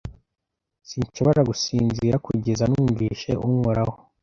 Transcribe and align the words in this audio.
sinshobora 0.89 1.41
gusinzira 1.49 2.15
kugeza 2.25 2.63
numvise 2.71 3.29
unkoraho 3.45 3.95